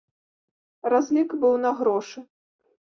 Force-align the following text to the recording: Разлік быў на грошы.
Разлік 0.95 1.29
быў 1.47 1.55
на 1.69 1.77
грошы. 1.85 2.29